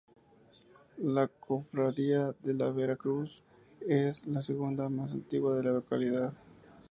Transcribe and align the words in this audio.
La 0.97 1.27
cofradía 1.27 2.33
de 2.41 2.55
la 2.55 2.71
Vera 2.71 2.95
Cruz 2.95 3.43
es 3.81 4.25
la 4.25 4.41
segunda 4.41 4.89
más 4.89 5.13
antigua 5.13 5.55
de 5.55 5.61
la 5.61 5.73
localidad. 5.73 6.33